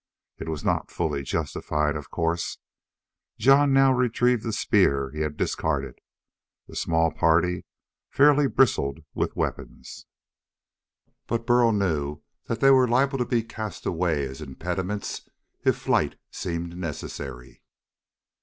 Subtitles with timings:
[0.39, 2.57] It was not fully justified, of course.
[3.37, 6.01] Jon now retrieved the spear he had discarded.
[6.67, 7.65] The small party
[8.09, 10.07] fairly bristled with weapons.
[11.27, 15.29] But Burl knew that they were liable to be cast away as impediments
[15.63, 17.61] if flight seemed necessary.